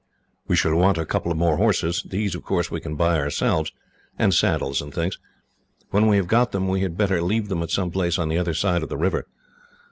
"We 0.47 0.55
shall 0.55 0.73
want 0.73 0.97
a 0.97 1.05
couple 1.05 1.31
more 1.35 1.57
horses. 1.57 2.03
These, 2.09 2.33
of 2.33 2.41
course, 2.41 2.71
we 2.71 2.81
can 2.81 2.95
buy 2.95 3.19
ourselves, 3.19 3.71
and 4.17 4.33
saddles 4.33 4.81
and 4.81 4.91
things. 4.91 5.19
When 5.91 6.07
we 6.07 6.17
have 6.17 6.25
got 6.25 6.53
them, 6.53 6.67
we 6.67 6.81
had 6.81 6.97
better 6.97 7.21
leave 7.21 7.49
them 7.49 7.61
at 7.61 7.69
some 7.69 7.91
place 7.91 8.17
on 8.17 8.27
the 8.27 8.39
other 8.39 8.55
side 8.55 8.81
of 8.81 8.89
the 8.89 8.97
river. 8.97 9.27